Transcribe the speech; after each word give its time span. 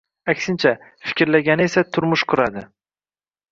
Aksincha, 0.31 0.71
fikrlagani 1.09 1.65
esa 1.69 1.85
turmush 1.93 2.25
quradi 2.35 2.67